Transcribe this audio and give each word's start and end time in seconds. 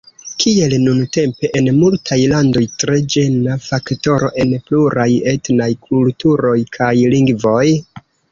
Kiel 0.43 0.71
nuntempe 0.83 1.49
en 1.59 1.67
multaj 1.81 2.17
landoj: 2.31 2.63
tre 2.83 2.97
ĝena 3.17 3.57
faktoro 3.67 4.31
en 4.45 4.57
pluraj 4.71 5.07
etnaj 5.35 5.69
kulturoj 5.91 6.57
kaj 6.79 6.91
lingvoj? 7.15 7.63